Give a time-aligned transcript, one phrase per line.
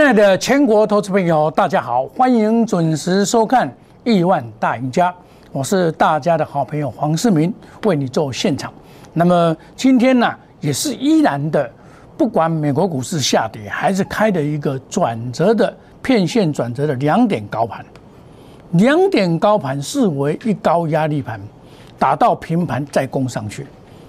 [0.00, 3.68] 亲爱的全国投资朋友，大家好，欢迎准时收看
[4.02, 5.12] 《亿万大赢家》，
[5.52, 7.52] 我是大家的好朋友黄世明，
[7.84, 8.72] 为你做现场。
[9.12, 11.70] 那么今天呢，也是依然的，
[12.16, 17.84] 不管美国股市下跌，还是开的一个转折的片线转折的两点高盘，
[18.70, 21.38] 两点高盘视为一高压力盘，
[21.98, 23.66] 打到平盘再攻上去，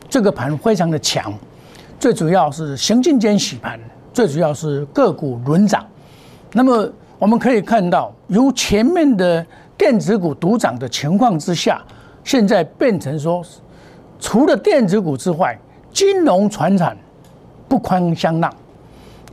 [0.07, 1.33] 这个盘非常的强，
[1.99, 3.77] 最主要是行进间洗盘。
[4.13, 5.85] 最主要是个股轮涨，
[6.51, 9.45] 那么我们可以看到，由前面的
[9.77, 11.81] 电子股独涨的情况之下，
[12.23, 13.41] 现在变成说，
[14.19, 15.57] 除了电子股之外，
[15.93, 16.97] 金融、船产
[17.69, 18.53] 不宽相让，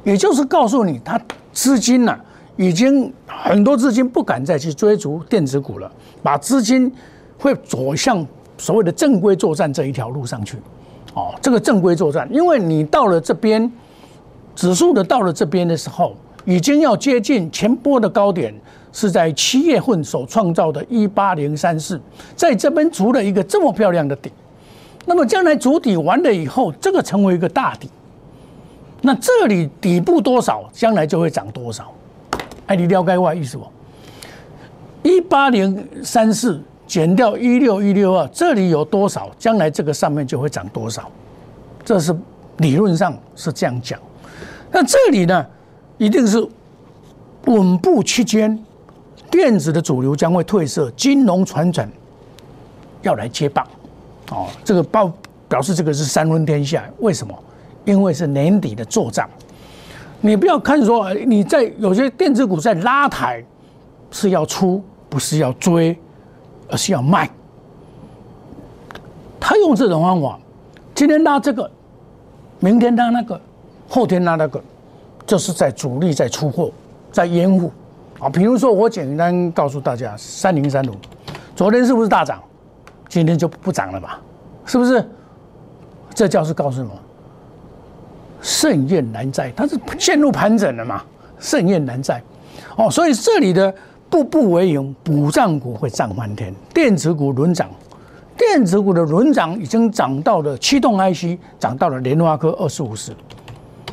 [0.05, 1.21] 也就是告诉你，它
[1.53, 2.17] 资金呢，
[2.57, 5.91] 已经很多资金不敢再去追逐电子股了，
[6.23, 6.93] 把资金
[7.37, 8.25] 会走向
[8.57, 10.57] 所谓的正规作战这一条路上去。
[11.15, 13.69] 哦，这个正规作战，因为你到了这边。
[14.59, 18.53] 指数的到了这边的时候，已经要接近前波的高点，
[18.93, 22.01] 是在七月份所创造的一八零三四，
[22.35, 24.33] 在这边筑了一个这么漂亮的底，
[25.07, 27.89] 那么将来筑底完了以后，这个成为一个大底，
[29.01, 31.93] 那这里底部多少，将来就会涨多少。
[32.67, 33.65] 哎，你了解我意思不？
[35.05, 41.09] 一八零三四减掉一六一六二，这里有多少，将来这个上面就会涨多少，
[41.85, 42.13] 这是
[42.57, 43.97] 理论上是这样讲。
[44.71, 45.47] 那这里呢，
[45.97, 46.47] 一定是
[47.47, 48.63] 稳步期间，
[49.31, 51.89] 电子的主流将会褪色，金融、传承
[53.03, 53.67] 要来接棒，
[54.31, 55.11] 哦，这个报
[55.49, 56.85] 表示这个是三分天下。
[56.99, 57.35] 为什么？
[57.85, 59.29] 因为是年底的做账。
[60.21, 63.43] 你不要看说你在有些电子股在拉抬，
[64.11, 65.97] 是要出，不是要追，
[66.69, 67.31] 而是要卖。
[69.41, 70.39] 他用这种方法，
[70.95, 71.71] 今天拉这个，
[72.61, 73.41] 明天拉那个。
[73.89, 74.63] 后天拉那个，
[75.27, 76.71] 就是在主力在出货，
[77.11, 77.73] 在掩护
[78.21, 78.29] 啊。
[78.29, 80.95] 比如说，我简单告诉大家，三零三五，
[81.57, 82.43] 昨天是不是大涨？
[83.09, 84.21] 今天就不涨了吧？
[84.67, 85.03] 是不是？
[86.15, 86.91] 这叫是告诉什么？
[88.43, 91.03] 盛宴难在，它是陷入盘整了嘛？
[91.41, 92.23] 盛宴难在
[92.77, 93.75] 哦，所以这里的
[94.11, 97.71] 步步为营，补涨股会涨翻天，电子股轮涨，
[98.37, 103.13] 电子股的轮涨已经涨到了驱动 IC，涨到了联发科二十五四。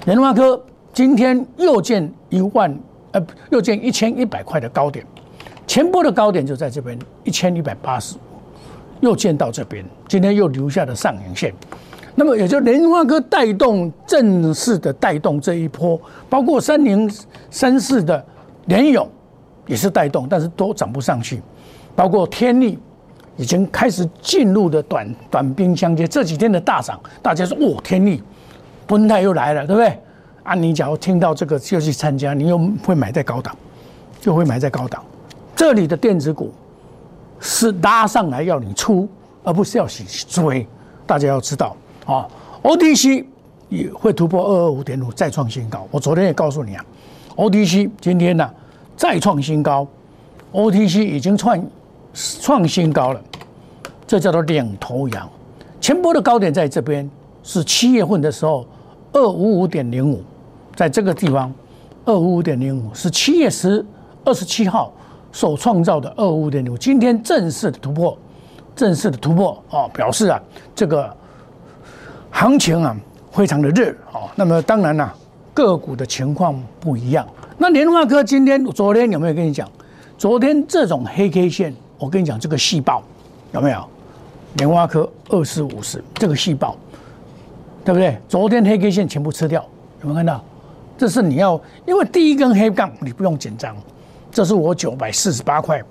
[0.06, 2.74] 联发科今天又见一万，
[3.12, 5.04] 呃，又见一千一百块的高点，
[5.66, 8.16] 前波的高点就在这边一千一百八十，
[9.02, 11.52] 又见到这边，今天又留下了上影线，
[12.14, 16.00] 那么也就联发科带动正式的带动这一波，
[16.30, 17.12] 包括三零
[17.50, 18.24] 三四的
[18.66, 19.10] 联勇
[19.66, 21.42] 也是带动，但是都涨不上去，
[21.96, 22.78] 包括天力
[23.38, 28.22] 已经开始进入的短短兵相接，这几天的大涨，大家说哦，天力。
[28.88, 30.00] 崩态又来了，对不对？
[30.44, 33.56] 啊，你假如听到这个就去参加，你又会买在高档，
[34.22, 35.04] 就会买在高档。
[35.56, 36.54] 这里的电子股
[37.40, 39.10] 是拉上来要你出，
[39.44, 40.68] 而不是要去追。
[41.08, 41.76] 大家要知道
[42.06, 42.28] 啊
[42.62, 43.26] ，OTC
[43.70, 45.88] 也会突破二二五点五，再创新高。
[45.90, 46.86] 我昨天也告诉你啊
[47.38, 48.48] ，OTC 今天呢
[48.96, 49.88] 再创新高
[50.52, 51.60] ，OTC 已经创
[52.14, 53.22] 创新高了，
[54.06, 55.28] 这叫做两头羊。
[55.82, 57.10] 前波的高点在这边，
[57.42, 58.64] 是七月份的时候。
[59.16, 60.22] 二五五点零五，
[60.76, 61.52] 在这个地方，
[62.04, 63.84] 二五五点零五是七月十
[64.26, 64.94] 二十七号
[65.32, 68.18] 所创造的二五五点零五，今天正式的突破，
[68.76, 70.38] 正式的突破啊，表示啊，
[70.76, 71.16] 这个
[72.30, 72.94] 行情啊
[73.32, 74.28] 非常的热啊。
[74.36, 75.16] 那么当然啦，
[75.54, 77.26] 个股的情况不一样。
[77.58, 79.66] 那联发科今天、昨天有没有跟你讲？
[80.18, 83.02] 昨天这种黑 K 线，我跟你讲这个细胞
[83.54, 83.82] 有没有？
[84.56, 86.76] 联发科二四五十这个细胞。
[87.86, 88.18] 对不对？
[88.28, 89.64] 昨天黑 K 线全部吃掉，
[90.02, 90.44] 有没有看到？
[90.98, 93.76] 这是你要，因为第一根黑杠你不用紧张。
[94.32, 95.82] 这是我九百四十八块，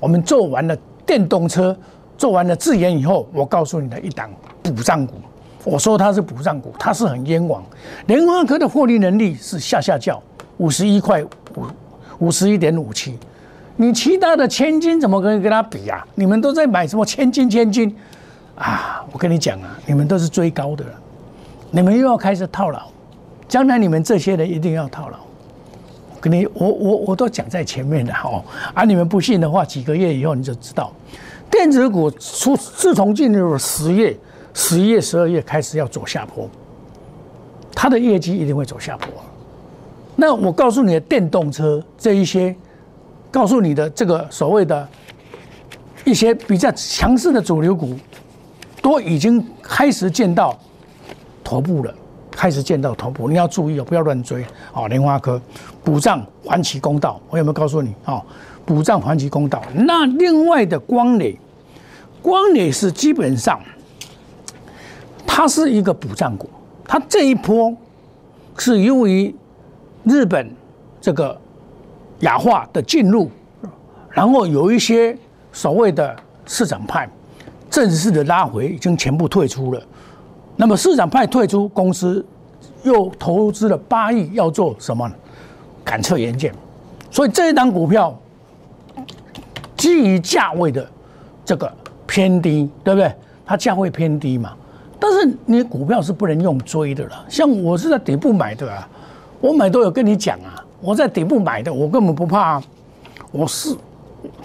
[0.00, 0.76] 我们做完了
[1.06, 1.74] 电动车，
[2.18, 4.28] 做完了自研以后，我告诉你的一档
[4.62, 5.14] 补涨股。
[5.62, 7.62] 我说它是补涨股，它是很冤枉。
[8.06, 10.22] 联发科的获利能力是下下叫
[10.56, 11.28] 五十一块五
[12.18, 13.18] 五十一点五七，
[13.76, 16.04] 你其他的千金怎么可以跟它比啊？
[16.16, 17.94] 你们都在买什么千金千金
[18.56, 19.04] 啊？
[19.12, 20.84] 我跟你讲啊，你们都是追高的。
[21.74, 22.86] 你们又要开始套牢，
[23.48, 25.18] 将来你们这些人一定要套牢。
[26.20, 28.44] 跟你，我我我都讲在前面的哦。
[28.72, 30.92] 啊，你们不信的话，几个月以后你就知道，
[31.50, 34.16] 电子股出自从进入了十月、
[34.54, 36.48] 十一月、十二月开始要走下坡，
[37.74, 39.08] 它的业绩一定会走下坡。
[40.14, 42.54] 那我告诉你的电动车这一些，
[43.32, 44.88] 告诉你的这个所谓的
[46.04, 47.96] 一些比较强势的主流股，
[48.80, 50.56] 都已经开始见到。
[51.44, 51.94] 头部了，
[52.30, 54.88] 开始见到头部，你要注意哦，不要乱追哦。
[54.88, 55.40] 莲花科
[55.84, 58.20] 补涨还其公道，我有没有告诉你哦？
[58.64, 59.62] 补涨还其公道。
[59.74, 61.38] 那另外的光磊，
[62.22, 63.60] 光磊是基本上
[65.26, 66.48] 它是一个补涨股，
[66.84, 67.76] 它这一波
[68.56, 69.34] 是由于
[70.04, 70.50] 日本
[71.00, 71.38] 这个
[72.20, 73.30] 亚化的进入，
[74.08, 75.16] 然后有一些
[75.52, 77.06] 所谓的市场派
[77.68, 79.82] 正式的拉回，已经全部退出了。
[80.56, 82.24] 那么市场派退出，公司
[82.82, 85.10] 又投资了八亿，要做什么？
[85.84, 86.54] 感测元件。
[87.10, 88.16] 所以这一档股票
[89.76, 90.86] 基于价位的
[91.44, 91.72] 这个
[92.06, 93.12] 偏低，对不对？
[93.44, 94.52] 它价位偏低嘛。
[94.98, 97.24] 但是你股票是不能用追的了。
[97.28, 98.88] 像我是在底部买的啊，
[99.40, 100.64] 我买都有跟你讲啊。
[100.80, 102.62] 我在底部买的，我根本不怕。
[103.30, 103.76] 我是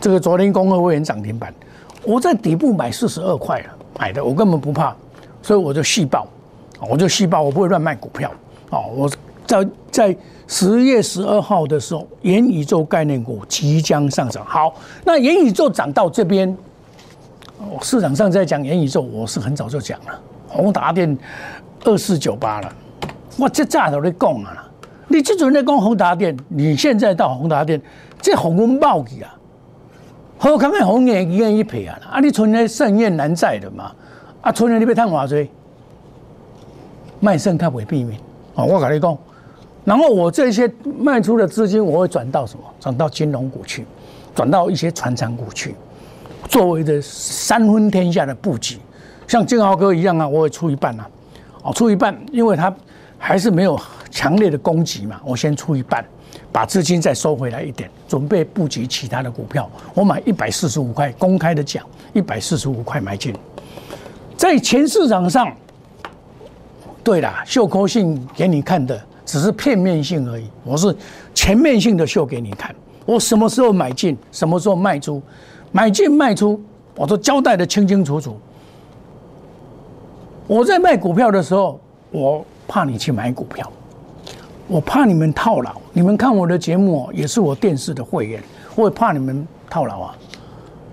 [0.02, 1.54] 这个昨天工会会员涨停板，
[2.04, 4.96] 我在底部买四十二块了买的，我根本不怕。
[5.42, 6.28] 所以我就细报，
[6.90, 8.32] 我就细报，我不会乱卖股票。
[8.70, 9.10] 哦，我
[9.46, 14.46] 在在十月十二号的时候，元宇宙概念股即将上涨。
[14.46, 16.56] 好，那元宇宙涨到这边，
[17.82, 20.20] 市场上在讲元宇宙，我是很早就讲了。
[20.48, 21.18] 宏达电
[21.84, 22.74] 二四九八了，
[23.38, 24.66] 我这早都在讲啊。
[25.08, 27.82] 你这阵在讲宏达电，你现在到宏达电，
[28.22, 29.36] 这红温暴起啊，
[30.38, 32.00] 好看的红眼一人一赔啊！
[32.12, 33.92] 啊，你存在盛宴难在的嘛。
[34.42, 35.50] 啊，春年你要探偌济，
[37.20, 38.20] 卖剩它会避免。
[38.56, 39.18] 哦，我跟你讲，
[39.84, 42.64] 然后我这些卖出的资金，我会转到什么？
[42.80, 43.86] 转到金融股去，
[44.34, 45.76] 转到一些传产股去，
[46.48, 48.78] 作为的三分天下的布局。
[49.28, 51.10] 像金豪哥一样啊，我会出一半啊，
[51.64, 52.74] 哦，出一半，因为他
[53.18, 56.04] 还是没有强烈的攻击嘛，我先出一半，
[56.52, 59.70] 把资金再收回来一点，准备布局其他的股票。
[59.94, 63.36] 我买一百四十五块，公开的讲，一百四十五块买进。
[64.40, 65.54] 在前市场上，
[67.04, 70.50] 对了，秀口性给你看的只是片面性而已。
[70.64, 70.96] 我是
[71.36, 72.74] 全面性的秀给你看，
[73.06, 75.22] 我什么时候买进，什么时候卖出，
[75.74, 76.58] 买进卖出，
[76.96, 78.40] 我都交代的清清楚楚。
[80.48, 81.78] 我在卖股票的时候，
[82.10, 83.70] 我怕你去买股票，
[84.70, 85.76] 我怕你们套牢。
[85.92, 88.42] 你们看我的节目也是我电视的会员，
[88.78, 90.16] 我也怕你们套牢啊，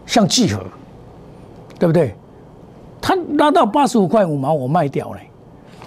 [0.04, 0.60] 像聚合，
[1.78, 2.12] 对不对？
[3.06, 5.20] 它拉到八十五块五毛，我卖掉了。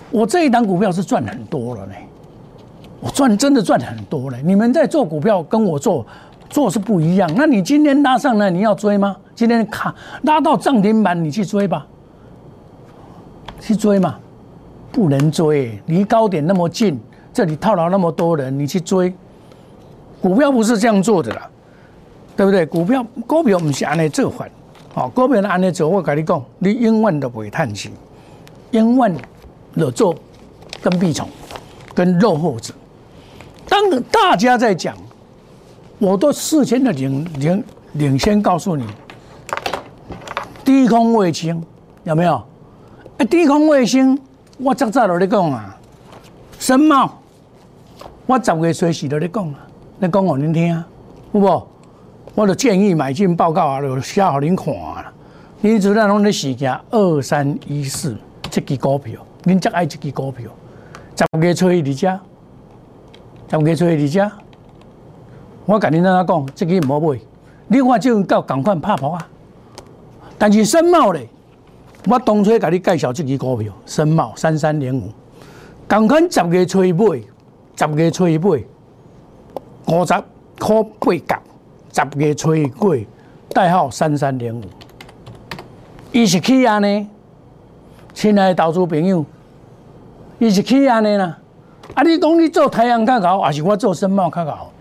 [0.10, 1.94] 我这一档股票是赚很多了呢，
[3.01, 4.38] 我赚真的赚很多了。
[4.38, 6.07] 你们在做股票跟我做
[6.50, 7.30] 做是不一样。
[7.36, 9.18] 那你今天拉上来，你要追吗？
[9.36, 11.86] 今天卡拉到涨停板，你去追吧，
[13.60, 14.16] 去追嘛？
[14.89, 16.98] 不能追，离高点那么近，
[17.33, 19.13] 这里套牢那么多人，你去追？
[20.21, 21.50] 股票不是这样做的啦，
[22.38, 22.66] 对不对？
[22.66, 24.48] 股票股票不是按那做法。
[25.00, 27.90] 哦，股票安尼做，我跟你讲，你永远都不会叹气，
[28.72, 29.16] 永远
[29.75, 30.13] 了做
[30.81, 31.25] 跟屁虫，
[31.96, 32.74] 跟落后者。
[33.69, 34.94] 当大家在讲，
[36.00, 37.63] 我都事先的领领
[37.94, 38.86] 领先告诉你，
[40.66, 41.63] 低空卫星
[42.04, 42.34] 有没有？
[43.18, 44.19] 啊，低空卫星，
[44.57, 45.78] 我早早就在讲啊，
[46.60, 47.10] 什么，
[48.25, 49.66] 我十月随时都在讲啊，
[50.00, 50.83] 你讲我恁听，
[51.31, 51.68] 有无？
[52.36, 55.14] 我的建议买进报告啊，就写好您看了。
[55.62, 58.16] 你知道拢在时间二三一四
[58.50, 60.50] 这支股票，您最爱这支股票。
[61.16, 62.19] 十月初一伫遮，
[63.50, 64.31] 十月初一伫遮，
[65.66, 67.19] 我甲恁安怎讲，这支唔好买。
[67.68, 69.28] 你看就够赶快拍破啊！
[70.38, 71.28] 但是深茂咧，
[72.07, 75.12] 我当初甲你介绍这支股票，深茂三三零五，
[75.88, 77.21] 赶快十月初一买，
[77.76, 78.64] 十月初一买，
[79.88, 80.14] 五十
[80.57, 81.42] 块八角。
[81.92, 82.96] 十月初一过，
[83.54, 84.64] 代号三三零五，
[86.12, 87.08] 伊是去安尼？
[88.14, 89.26] 亲爱的投资朋友，
[90.38, 91.38] 伊是去安尼啦。
[91.96, 94.72] 啊，你讲你做太阳较好，还是我做深茂较好？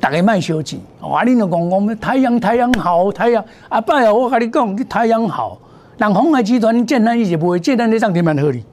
[0.00, 5.58] 大家卖小钱，啊，你就讲讲太阳太阳好，太阳阿伯啊，我跟你讲，你太阳好，
[5.98, 8.64] 人红海集团建单一直卖，建单咧涨停板合理。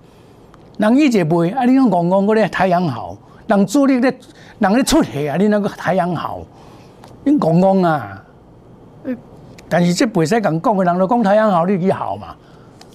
[0.77, 3.15] 人一直卖，啊，你讲讲讲，我咧太阳好，
[3.45, 4.17] 人主力咧，
[4.59, 6.39] 人咧出血啊，你那个太阳好。
[7.29, 8.23] 你讲讲啊，
[9.67, 12.27] 但是这袂使讲讲的人，都讲太阳好，你去好嘛？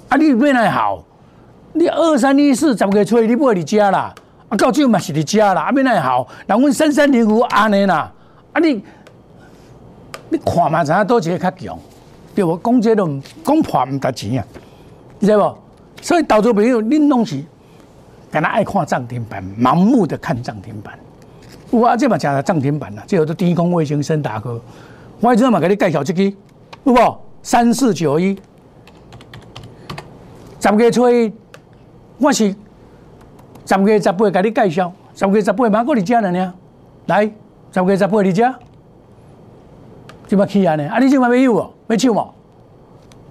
[0.09, 1.05] 啊，你变来好，
[1.75, 4.15] 你二三一四十个吹，你不会你家啦？
[4.49, 8.11] 啊，到最后嘛是你家啦，啊，变来好，人阮三三零五安尼啦，
[8.55, 8.83] 啊你，
[10.31, 11.79] 你看嘛，知影多一个较强，
[12.35, 12.59] 对无？
[12.65, 13.07] 讲这都
[13.45, 14.47] 讲破毋值钱啊，
[15.19, 15.59] 你知无？
[16.01, 17.45] 所以投资朋友，恁拢是，
[18.31, 20.99] 敢若爱看涨停板，盲目的看涨停板。
[21.73, 24.61] 我这嘛讲了涨停板啦，这有的低空卫星升达科，
[25.21, 26.33] 我今嘛给你介绍这支，
[26.85, 27.19] 有无？
[27.43, 28.39] 三四九一，
[30.61, 31.33] 十月初一，
[32.19, 32.55] 我是
[33.65, 36.55] 十月十八，给你介绍，十月十八马过你家了呢。
[37.07, 37.25] 来，
[37.73, 38.55] 十月十八你家，
[40.29, 40.87] 怎么去啊呢？
[40.89, 41.71] 啊，你怎么没有哦？
[41.87, 42.29] 没唱哦？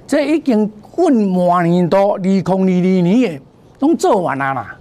[0.08, 3.42] 这已经混满年多，二空二二年的
[3.80, 4.76] 拢做完了啦，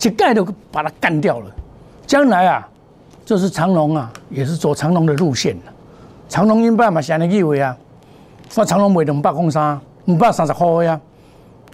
[0.00, 1.46] 一概都把它干掉了。
[2.06, 2.68] 将来啊，
[3.28, 5.54] 这是长隆啊，也是走长隆的路线
[6.30, 7.76] 长隆因拜嘛，是安尼以为啊，
[8.54, 10.98] 我长隆卖两百公三，五百三十块呀。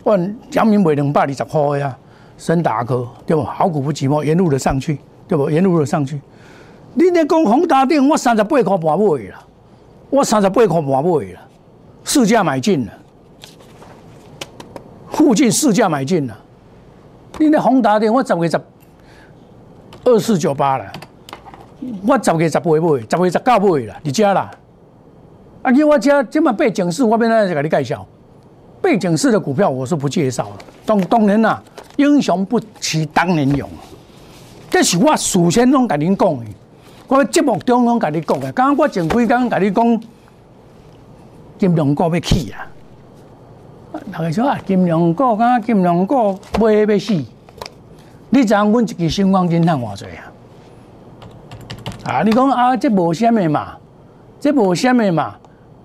[0.02, 0.18] 我
[0.50, 1.96] 阳明卖两百二十块呀。
[2.36, 3.44] 深达科对不？
[3.44, 5.48] 好股不寂寞，沿路的上去对不？
[5.48, 6.20] 沿路的上去。
[6.94, 9.38] 你咧讲宏达电，我三十八块半买啦，
[10.10, 11.40] 我三十八块半买啦，
[12.02, 12.92] 市价买进了，
[15.08, 16.36] 附近市价买进了。
[17.38, 18.60] 你咧宏达电，我十月十
[20.02, 20.84] 二四九八了，
[22.06, 24.50] 我十月十八买，十月十九买啦，你家啦。
[25.62, 28.06] 啊，你我家这么背景势，我边在就给你介绍。
[28.82, 30.56] 背景式的股票我是不介绍了。
[30.84, 31.62] 当当然啦，
[31.96, 33.68] 英雄不骑当年勇，
[34.68, 36.44] 这是我事先拢甲恁讲的。
[37.08, 38.52] 我节目中拢甲你讲的。
[38.52, 40.00] 刚刚我前几工甲你讲，
[41.58, 42.68] 金融股要起啊！
[44.12, 47.14] 大家说啊，金融股刚刚金融股买要死。
[48.30, 50.32] 你知影阮一支新光金赚偌济啊？
[52.04, 53.76] 啊，你讲啊，这无虾米嘛？
[54.38, 55.34] 这无虾米嘛？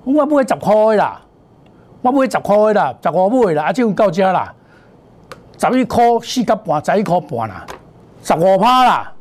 [0.04, 1.22] 我买十块啦。
[2.02, 4.54] 我买十块啦，十五买啦，啊，就到遮啦。
[5.58, 7.66] 十一块四角半，十一块半啦，
[8.24, 9.14] 十五趴啦。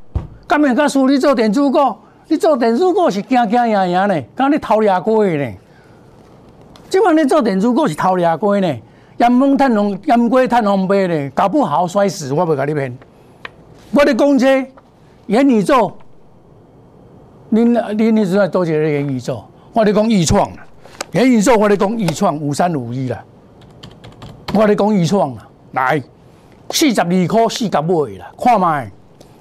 [0.47, 1.79] 干面甲输你做电子股，
[2.27, 5.55] 你做电子股是惊惊赢赢呢，敢你偷掠过呢？
[6.89, 8.77] 即摆你做电子股是偷掠过呢，
[9.19, 12.97] 阳蒙趁红，阳龟趁红杯呢，搞不好摔死，我袂甲你骗。
[13.93, 14.47] 我的公车
[15.27, 15.93] 元宇宙，
[17.51, 19.45] 恁恁你是在多几个元宇宙？
[19.73, 20.51] 我咧讲易创。
[21.13, 23.25] 元宇宙，我咧讲易创五三五一啦，
[24.53, 26.03] 我咧讲易创啦，来
[26.71, 28.93] 四十二块四角买啦，看卖，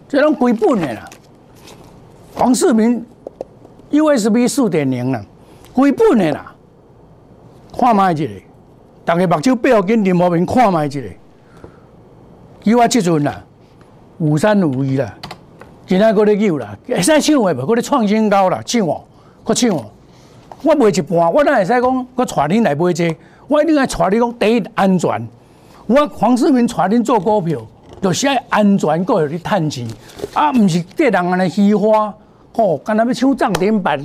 [0.07, 1.09] 这拢归本的啦。
[2.35, 3.05] 黄世明
[3.91, 5.21] USB 四点零啦，
[5.73, 6.55] 归本的啦，
[7.77, 8.33] 看卖一个，
[9.03, 11.01] 大家目睭不要紧，林和平看卖一个，
[12.61, 13.43] 叫我即阵啦，
[14.19, 15.13] 五三五一啦，
[15.87, 17.65] 今仔搁咧叫啦，会使唱诶无？
[17.65, 19.01] 搁咧创新高啦，唱哦，
[19.45, 19.85] 搁唱哦。
[20.61, 22.07] 我卖一半，我哪会使讲？
[22.13, 23.15] 我带恁来买这，
[23.47, 25.27] 我一定爱带你讲第一安全。
[25.85, 27.59] 我黄世明带恁做股票，
[28.01, 29.87] 就是爱安全，搁有你趁钱，
[30.33, 32.13] 啊，毋是缀人安尼虚花，
[32.53, 33.97] 吼，干那要抢涨停板。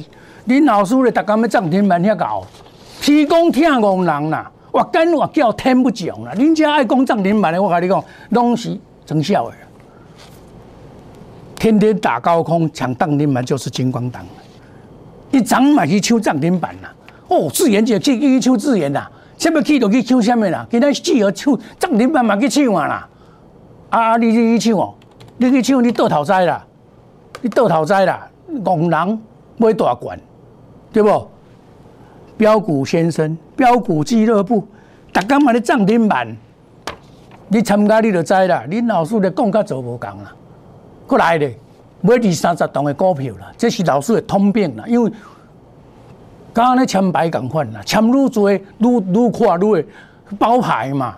[0.47, 2.45] 恁老师咧，逐工要涨停板遐搞，
[3.01, 6.33] 天公听戆人啦，我跟我叫天不讲啦。
[6.37, 9.55] 恁遮爱讲涨停板的，我甲你讲，拢是真笑诶。
[11.63, 14.27] 天天打高空抢涨停板，就是金光党。
[15.31, 16.93] 一涨买去抢涨停板啦！
[17.29, 20.67] 哦，自研就去去抢自研啦，什么去就去抢什么啦？
[20.69, 23.09] 今仔聚合抢涨停板嘛去抢啊啦！
[23.91, 24.93] 啊，你你去抢哦，
[25.37, 26.67] 你去抢你倒头栽啦，
[27.43, 28.29] 你倒头栽啦，
[28.65, 29.21] 戆人
[29.57, 30.19] 买大罐，
[30.93, 31.29] 对不？
[32.37, 34.67] 标股先生，标股俱乐部，
[35.13, 36.37] 逐工嘛咧涨停板，
[37.47, 38.65] 你参加你就知啦。
[38.69, 40.35] 恁老师咧讲甲做无共啦，
[41.07, 41.59] 过来咧。
[42.05, 44.83] 买二三十档的股票啦，这是老师的通病啦。
[44.89, 45.09] 因为
[46.53, 49.87] 刚刚咧签牌共款啦，签愈多愈愈看愈会
[50.37, 51.15] 包牌嘛，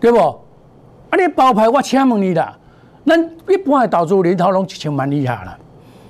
[0.00, 0.18] 对不？
[0.18, 2.58] 啊，你包牌我请问你啦，
[3.06, 5.56] 咱一般的投资年头拢一千万以下啦，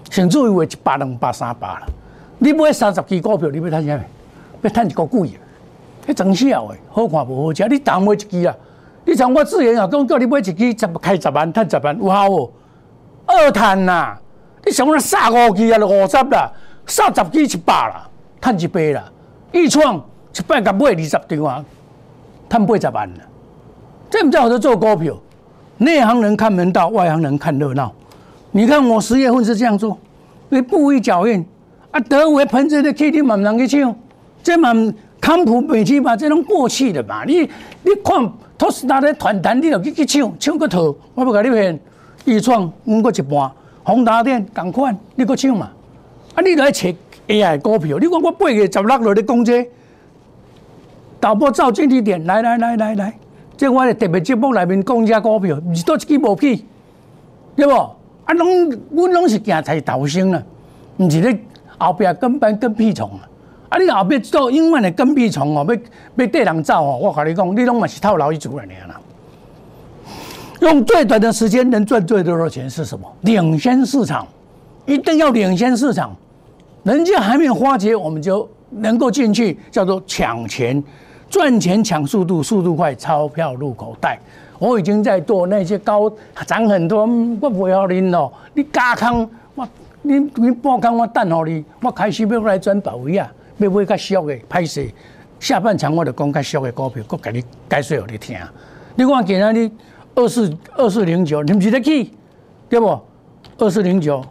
[0.08, 1.82] 甚至于话一百两百三百啦。
[2.38, 4.00] 你买三十支股票，你要趁啥物？
[4.62, 5.36] 要趁一个贵啊？
[6.06, 7.68] 迄真少的，好看无好食。
[7.68, 8.56] 你单买一支啊？
[9.04, 12.50] 你像我自然啊，讲叫你买一支，十开十万，趁十万有效无？
[13.26, 14.16] 二碳呐，
[14.64, 16.50] 你想讲三五支啊，就五十啦，
[16.86, 18.08] 三十支一百啦，
[18.40, 19.04] 赚一倍啦。
[19.52, 21.64] 易创一百甲买二十张啊，
[22.48, 23.20] 赚八十万啦。
[24.10, 25.16] 这唔叫我做股票，
[25.78, 27.92] 内行人看门道，外行人看热闹。
[28.52, 29.98] 你看我十月份是这样做，
[30.50, 31.44] 你步一脚印
[31.90, 33.96] 啊，德维喷子的 K T 嘛唔能去抢，
[34.42, 34.72] 这嘛
[35.20, 37.24] 康普美金嘛，这种过去的嘛。
[37.24, 37.40] 你
[37.82, 41.80] 你看特斯拉的团团，你就去去抢，抢个头，我不甲你骗。
[42.24, 43.50] 易创五个一半，
[43.82, 45.70] 宏达电共款，你搁抢嘛？
[46.34, 46.88] 啊，你来找
[47.28, 49.66] AI 股票，你讲我八月十六号的讲这，
[51.20, 53.14] 导播照进去点，来来来来来，
[53.56, 56.64] 这我的特别节目内面讲这股票，毋是多一支无去，
[57.56, 57.96] 对无？
[58.24, 60.42] 啊，拢阮拢是行财投生啦，
[60.96, 61.38] 毋是咧
[61.78, 63.28] 后壁跟班跟屁虫啊！
[63.68, 65.74] 啊，你后壁做永远的跟屁虫哦，要
[66.24, 68.98] 要缀人走哦，我甲你讲，你拢嘛是套牢一族人啦。
[70.64, 73.06] 用最短的时间能赚最多的钱是什么？
[73.20, 74.26] 领先市场，
[74.86, 76.16] 一定要领先市场，
[76.84, 80.82] 人家还没有花钱，我们就能够进去，叫做抢钱，
[81.28, 84.18] 赚钱抢速度，速度快，钞票入口袋。
[84.58, 86.10] 我已经在做那些高
[86.46, 87.06] 涨很多，
[87.40, 88.32] 我不要您咯。
[88.54, 89.68] 你加康我，
[90.00, 94.80] 你你半康我等候你，我开始要来转保位啊，要买较俗的拍摄。
[95.38, 98.38] 下半场我就讲较俗的股票，我给你解说给你听。
[98.94, 99.70] 你看今仔日
[100.14, 102.10] 二四二四零九，你唔是得去，
[102.68, 102.98] 对不？
[103.58, 104.22] 二四零九，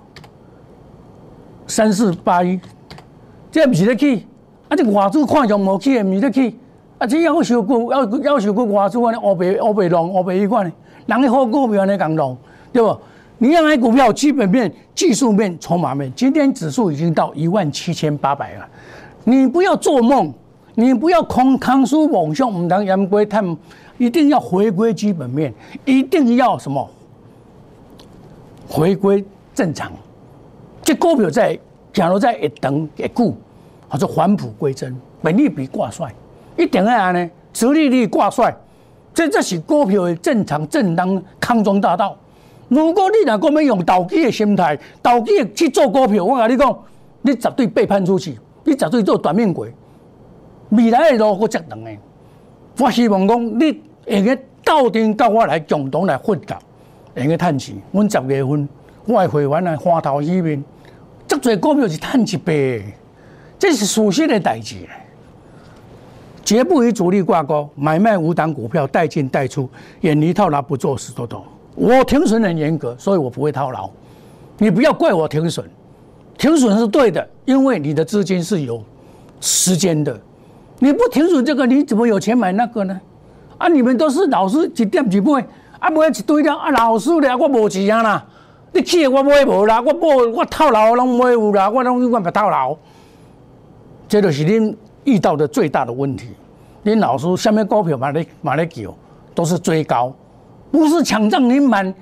[1.68, 2.60] 三四八一，
[3.52, 4.26] 这唔是得去。
[4.70, 6.56] 啊，这外资看上无去的，唔是得去。
[6.98, 10.72] 啊，这要求过要要求过外资安尼乌白乌白弄乌白一款的，
[11.06, 12.38] 人的好股票安尼讲弄，
[12.72, 12.98] 对不？
[13.40, 18.66] 你要买股票，基本面、技术面、筹码面，今天指数已经到一万七千八百了。
[19.26, 20.32] 你不要做梦，
[20.76, 23.46] 你不要空康叔猛熊，唔当阳龟探，
[24.04, 25.54] 一定要回归基本面，
[25.86, 26.90] 一定要什么？
[28.68, 29.24] 回归
[29.56, 29.90] 正常。
[30.82, 31.58] 这股票在，
[31.94, 33.38] 假如在一等一股，
[33.88, 36.14] 或者返璞归真，本利比挂帅，
[36.58, 38.54] 一定要安尼，殖利率挂帅，
[39.14, 42.18] 这这是股票的正常正当康庄大道。
[42.68, 46.78] 如果你若讲要用投机的心态、投机去做股票，我跟你讲，
[47.22, 49.74] 你绝对背叛出去，你绝对做短命鬼。
[50.72, 51.92] 未来的路我则长的。
[52.80, 56.56] 我希望讲你会个斗阵跟我来共同来奋斗，
[57.16, 57.76] 会个趁钱。
[57.92, 58.68] 阮十月份
[59.06, 60.64] 我的会员来花头里面，
[61.28, 62.84] 足多股票是趁一倍，
[63.58, 64.78] 这是属实的代志。
[66.46, 69.70] 绝不与主力挂钩，买卖无档股票，带进带出，
[70.02, 71.46] 远离套牢，不做死多多。
[71.76, 73.90] 我停损很严格，所以我不会套牢。
[74.58, 75.66] 你不要怪我停损，
[76.38, 78.84] 停损是对的，因为你的资金是有
[79.40, 80.20] 时间的。
[80.80, 83.00] 你不停损这个，你怎么有钱买那个呢？
[83.64, 85.32] 啊，你们都是老师一点几倍，
[85.80, 88.26] 啊，买一堆了啊，老师了，我无钱啊啦。
[88.74, 92.76] 你去我买无啦，我买我套牢拢买有啦，我拢我不套牢。
[94.10, 96.28] 这就是恁遇到的最大的问题。
[96.84, 98.94] 恁老师下面股票买咧买咧叫，
[99.34, 100.14] 都是追高。
[100.70, 101.94] 不是抢占你满，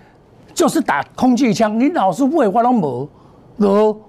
[0.56, 1.80] 就是打空气枪。
[1.80, 3.08] 你老师会我拢无，
[3.58, 4.02] 无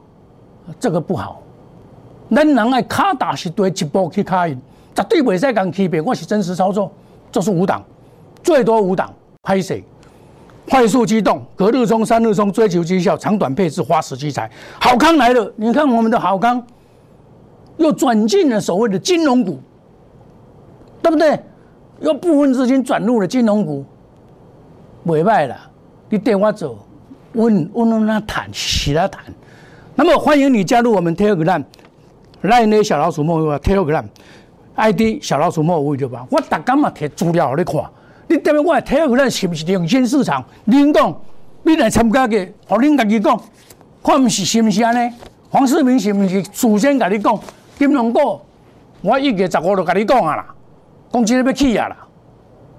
[0.80, 1.42] 这个不好。
[2.34, 4.58] 咱人爱卡打是对一步去卡赢，
[4.94, 6.00] 绝对袂使讲区别。
[6.00, 6.90] 我是真实操作，
[7.32, 7.82] 就是五档，
[8.42, 9.74] 最多五档拍摄，
[10.68, 14.48] 快速机动，隔日冲、三日冲，追求绩效，长短配置，花时机财。
[14.78, 16.64] 好康来了，你看我们的好康
[17.78, 19.58] 又转进了所谓的金融股，
[21.02, 21.40] 对不对？
[22.00, 23.84] 又部分资金转入了金融股。
[25.06, 25.68] 袂歹啦，
[26.10, 26.78] 你对我做，
[27.32, 29.24] 稳稳稳那谈，实来谈。
[29.94, 31.64] 那么欢迎你加入我们 Telegram，
[32.42, 33.58] 来呢小老鼠莫话
[34.76, 36.26] ID 小老鼠莫五六八。
[36.30, 37.74] 我逐工嘛摕资料互你看，
[38.28, 40.44] 你踮咧我 Telegram 是毋是领先市场？
[40.66, 41.14] 恁讲，
[41.62, 43.40] 你来参加嘅，互恁家己讲，
[44.02, 45.12] 看毋是是毋是安尼？
[45.50, 47.38] 黄世明是毋是事先甲你讲？
[47.78, 48.40] 金融股，
[49.02, 50.46] 我一月十五就甲你讲啊啦，
[51.12, 51.96] 讲即个要起啊啦，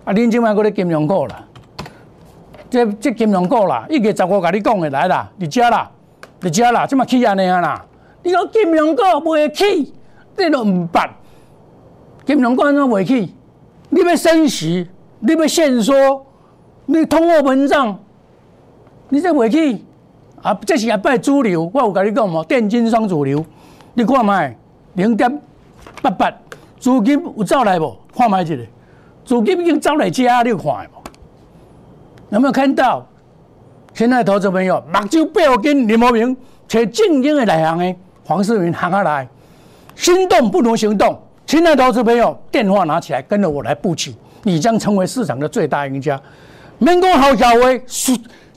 [0.06, 1.44] 啊恁即摆搁咧金融股啦。
[2.70, 5.92] 这这金融股啦，一月十五甲你讲的来啦，你遮啦，
[6.42, 7.86] 你遮啦，这么起安尼啊啦？
[8.24, 9.94] 你讲金融股袂起，
[10.38, 11.08] 你都唔办。
[12.26, 13.34] 金融股怎袂起？
[13.90, 14.88] 你要升息，
[15.20, 16.26] 你要限缩，
[16.86, 18.00] 你通货膨胀，
[19.10, 19.86] 你这袂起
[20.42, 20.54] 啊？
[20.66, 23.46] 这是一摆主流，我有甲你讲嘛，电金双主流，
[23.94, 24.56] 你看卖
[24.94, 25.42] 零点
[26.02, 26.32] 八八，
[26.80, 27.96] 资金有走来无？
[28.16, 28.56] 看卖一下，
[29.26, 31.04] 资金已经走来遮，你有看无？
[32.30, 33.06] 有没有看到？
[33.94, 36.36] 现在投资朋友，目睭不要紧林茂明，
[36.68, 39.28] 找正经的内行的黄世明行下来，
[39.96, 41.22] 心动不如行动。
[41.54, 44.12] 亲爱的投资朋友，电话拿起来，跟着我来布局，
[44.42, 46.20] 你将成为市场的最大赢家。
[46.80, 47.80] 民工好小威，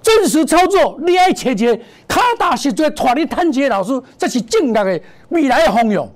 [0.01, 1.79] 真实操作，你爱切切
[2.09, 6.09] 卡大实做，带你探的老师，这是正确的未来的方向。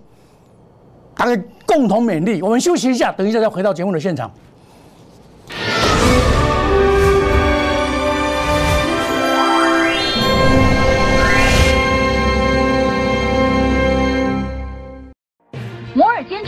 [1.15, 2.41] 大家共同勉励。
[2.41, 4.33] 我们休息一下，等一下再回到节目的现场。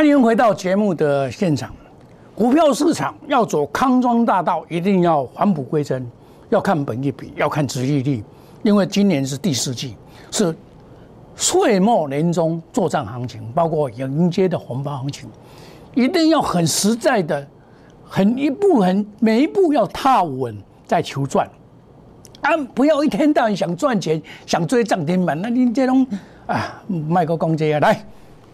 [0.00, 1.70] 欢迎回到节目的现场。
[2.34, 6.10] 股票市场要走康庄大道，一定要返璞归真，
[6.48, 8.24] 要看本一比，要看殖利率，
[8.62, 9.98] 因为今年是第四季，
[10.30, 10.56] 是
[11.36, 15.28] 岁末年终作战行情，包括迎接的红包行情，
[15.94, 17.46] 一定要很实在的，
[18.08, 21.46] 很一步很每一步要踏稳再求赚。
[22.40, 26.06] 啊，不要一天到晚想赚钱，想追涨停板，那你这种
[26.46, 28.02] 啊，卖个公这啊，来，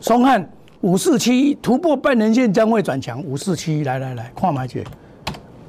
[0.01, 0.45] 松汉。
[0.87, 4.87] 五四七突破半年线将会转强，五四七来来来，看买去。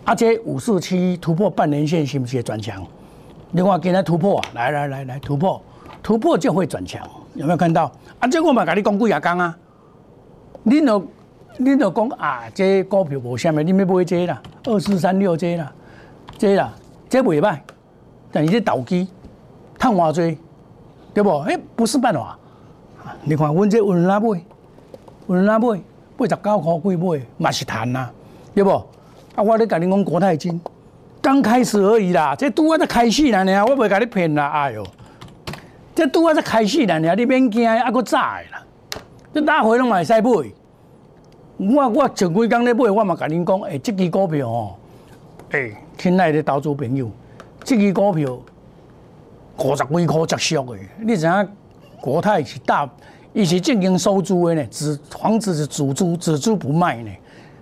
[0.06, 2.86] 阿姐，五四七突破半年线是不是转强？
[3.53, 5.60] 另外给他突破，来来来来突破，
[6.03, 7.01] 突破就会转强，
[7.34, 7.91] 有没有看到？
[8.19, 9.58] 啊，这我嘛跟你讲几下讲啊，
[10.62, 11.03] 你若
[11.58, 15.73] 你若讲啊，这股票无啥物，你要买这啦，二四三六这啦，
[16.38, 16.71] 这啦，
[17.10, 17.58] 这袂歹，
[18.32, 19.08] 但是这投机，
[19.80, 20.38] 赚偌济，
[21.12, 21.39] 对不？
[21.39, 22.38] 哎，不是办法。
[23.23, 24.39] 你看，阮这有人来买。
[25.28, 25.68] 有人来买，
[26.16, 28.10] 八十九块贵买，嘛是赚啊，
[28.56, 28.72] 对不？
[28.72, 30.60] 啊，我咧甲你讲国泰金，
[31.22, 34.88] 刚开始而已啦，这拄啊才开始啦呢，我袂甲你骗啦，哎哟，
[35.94, 38.63] 这拄啊才开始啦呢，你免惊，啊佫早的啦，
[39.34, 40.32] 这哪回拢嘛会使买。
[41.60, 44.80] 我我前几工咧买，我嘛甲恁讲，诶，这支股票吼，
[45.52, 47.12] 诶，亲爱的投资朋友，
[47.66, 48.40] 这支股票
[49.58, 51.50] 五十几块足俗的，你知影
[52.00, 52.90] 国泰是大。
[53.34, 57.12] 伊是正经收租的呢，只房子是主租，只租不卖呢。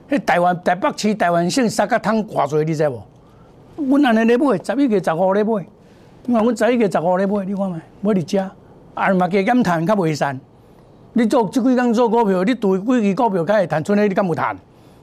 [0.09, 3.01] 迄台湾台北市台湾省三角汤偌济，你知无？
[3.75, 5.65] 阮安尼咧买，十一月十五咧买，
[6.27, 8.49] 因为阮十一月十五咧买，你看卖，买伫遮，
[8.93, 10.39] 啊嘛加减赚较袂散。
[11.13, 14.55] 你做即几工做股票，你对几支股票才会赚，剩诶你敢有赚？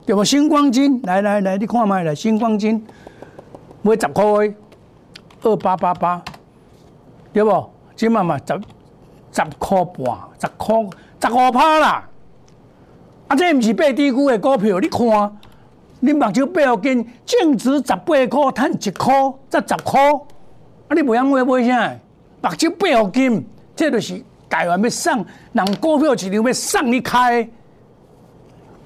[0.06, 0.24] 对无？
[0.24, 2.82] 星光金，来来来，你看卖来，星光金
[3.82, 4.54] 买十块，
[5.42, 6.22] 二八八八，
[7.32, 7.70] 对无？
[7.94, 8.58] 即嘛嘛十。
[9.32, 10.76] 十块半，十块
[11.20, 12.08] 十五趴啦！
[13.28, 15.38] 啊，这毋是八低估的股票，你看，
[16.00, 21.94] 你目睭背后跟净值十八块，赚一块，才十块，啊，你袂晓买买啥？
[22.42, 27.48] 目睭背后金，这就是台湾要上人股票市场要上你开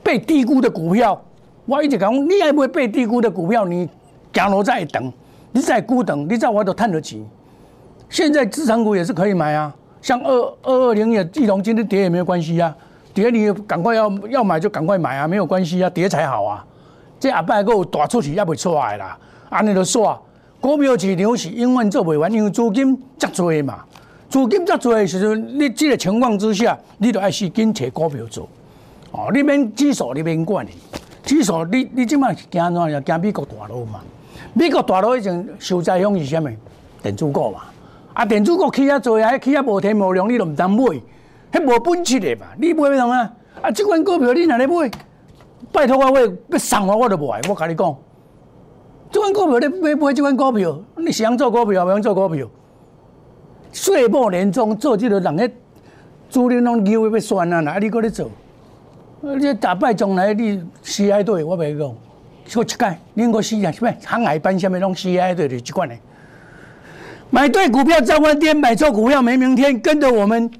[0.03, 1.21] 被低估的股票。
[1.65, 3.89] 我一直讲，你爱买被低估的股票，你
[4.33, 5.13] 行路再等，
[5.51, 7.21] 你再估等，你在外头赚得钱。
[8.09, 9.75] 现在资产股也是可以买啊。
[10.07, 12.73] 像二二二零也一龙今天跌也没有关系啊，
[13.12, 16.64] 跌你赶快要要买就赶快买啊，没有关系啊，跌才好啊。
[17.19, 20.16] 这阿拜个大出去也未出来啦，安尼就煞。
[20.61, 23.85] 股票市场是永远做不完，因为资金足多嘛，
[24.31, 28.49] 资金足多的时阵，你这个情况之下，你就爱是紧找股票做。
[29.11, 30.64] 哦，你免指数你免管，
[31.25, 33.05] 指数你你即摆惊怎样？
[33.05, 33.99] 惊美国大佬嘛？
[34.53, 36.57] 美国大佬已经受灾凶是虾米？
[37.03, 37.62] 电子股嘛。
[38.16, 40.83] 啊，电子股起啊做啊，起啊无天无量，你都唔当买，
[41.52, 43.31] 迄无本质的嘛，你买咩样啊？
[43.61, 44.90] 啊，即款股票你哪咧买？
[45.70, 47.96] 拜托我我要送我我都买，我甲你讲，
[49.11, 52.48] 即款股票你买买即款股票，你想做股票不想做股票？
[53.70, 55.55] 岁末年终做即个人咧，
[56.31, 58.31] 主力拢以为要算啊，哪你搁咧做？
[59.20, 61.94] 你大摆将来你 C I 队，我袂讲，
[62.46, 65.94] 说一届，恁个 C I 什么航海班下面拢 C I 队的即款的。
[67.31, 69.79] 买对股票赚翻天，买错股票没明天。
[69.81, 70.51] 跟着我们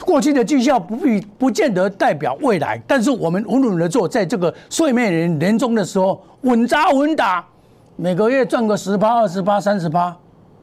[0.00, 7.44] 过去的绩效不必不见得代表未来，但是我们稳稳的做，在这个岁末年年终的时候稳扎稳打，
[7.94, 10.16] 每个月赚个十八、二十八、三十八，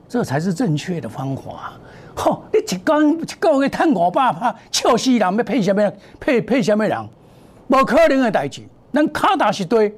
[0.10, 1.74] 这才是正确的方法。
[2.14, 5.20] 吼，你一工一个月赚五百趴，笑死人！
[5.22, 5.92] 要配什么？
[6.20, 6.98] 配配什么人？
[7.70, 8.62] 无可能的代志。
[8.92, 9.96] 咱卡打是对，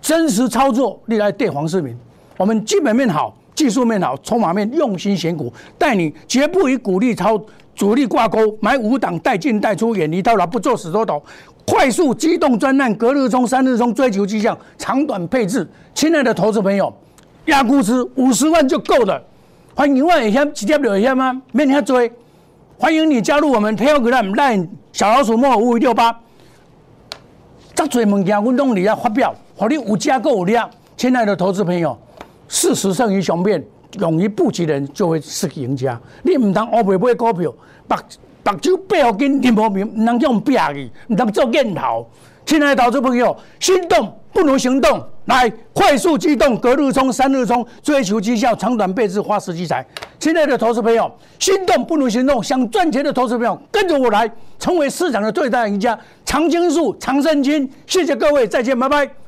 [0.00, 1.98] 真实操作，你来对黄世明。
[2.36, 3.34] 我们基本面好。
[3.58, 7.36] 技术面好，筹码面用心选股，带你绝不与股利超
[7.74, 11.20] 主力挂钩，买五档带进带出，远离套牢，不做死多头，
[11.66, 15.68] 快速机动专案，隔日冲三日冲，追求绩效，长短配置。
[15.92, 16.94] 亲爱的投资朋友，
[17.46, 19.20] 压估值五十万就够了。
[19.74, 21.42] 欢迎万一下直接留一下吗？
[21.50, 22.12] 免遐追。
[22.78, 26.16] 欢迎你加入我们 Telegram Line 小老鼠莫五五六八。
[27.74, 30.70] 这多物件，我拢你要发表，和你有价够有量。
[30.96, 31.98] 亲爱的投资朋友。
[32.48, 33.62] 事实胜于雄辩，
[34.00, 36.00] 勇于布局的人就会是赢家。
[36.22, 37.54] 你唔通乌白买股票，
[37.86, 37.96] 白
[38.42, 42.08] 白酒背后跟任何名，唔通用别去，唔通做箭头。
[42.46, 49.86] 亲爱的投资朋友，心动不如行动，来快速机动，隔日冲，三日冲，追求绩效，长短配置，花时积财。
[50.18, 55.98] 亲爱的投资朋友，心动不如行动，想赚钱的投资朋友，跟着我来，成为市场的最大赢家。
[56.24, 59.27] 长青树，长生金，谢谢各位，再见，拜拜。